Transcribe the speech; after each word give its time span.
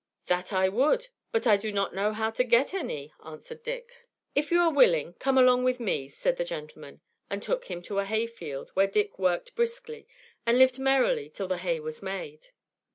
"That 0.25 0.51
I 0.51 0.67
would, 0.67 1.09
but 1.31 1.45
I 1.45 1.57
do 1.57 1.71
not 1.71 1.93
know 1.93 2.11
how 2.11 2.31
to 2.31 2.43
get 2.43 2.73
any," 2.73 3.13
answered 3.23 3.61
Dick. 3.61 3.91
"If 4.33 4.49
you 4.51 4.59
are 4.61 4.73
willing, 4.73 5.13
come 5.19 5.37
along 5.37 5.63
with 5.63 5.79
me," 5.79 6.09
said 6.09 6.37
the 6.37 6.43
gentleman, 6.43 7.01
and 7.29 7.39
took 7.43 7.65
him 7.65 7.83
to 7.83 7.99
a 7.99 8.05
hay 8.05 8.25
field, 8.25 8.71
where 8.73 8.87
Dick 8.87 9.19
worked 9.19 9.53
briskly, 9.53 10.07
and 10.43 10.57
lived 10.57 10.79
merrily 10.79 11.29
till 11.29 11.47
the 11.47 11.59
hay 11.59 11.79
was 11.79 12.01
made. 12.01 12.47